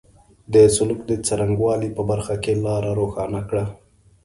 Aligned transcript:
د 0.53 0.55
سلوک 0.75 0.99
د 1.07 1.11
څرنګه 1.25 1.61
والي 1.65 1.89
په 1.97 2.03
برخه 2.09 2.35
کې 2.43 2.53
لاره 2.65 2.91
روښانه 2.99 3.41
کړه. 3.49 3.65